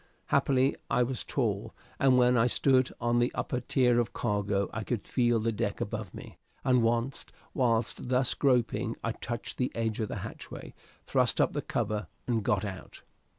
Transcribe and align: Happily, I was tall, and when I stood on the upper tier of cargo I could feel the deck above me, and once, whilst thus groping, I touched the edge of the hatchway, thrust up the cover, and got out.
Happily, 0.33 0.75
I 0.89 1.03
was 1.03 1.23
tall, 1.23 1.75
and 1.99 2.17
when 2.17 2.35
I 2.35 2.47
stood 2.47 2.91
on 2.99 3.19
the 3.19 3.31
upper 3.35 3.59
tier 3.59 3.99
of 3.99 4.13
cargo 4.13 4.67
I 4.73 4.83
could 4.83 5.07
feel 5.07 5.39
the 5.39 5.51
deck 5.51 5.79
above 5.79 6.11
me, 6.11 6.39
and 6.63 6.81
once, 6.81 7.23
whilst 7.53 8.09
thus 8.09 8.33
groping, 8.33 8.95
I 9.03 9.11
touched 9.11 9.59
the 9.59 9.71
edge 9.75 9.99
of 9.99 10.07
the 10.07 10.15
hatchway, 10.25 10.73
thrust 11.05 11.39
up 11.39 11.53
the 11.53 11.61
cover, 11.61 12.07
and 12.25 12.43
got 12.43 12.65
out. 12.65 13.03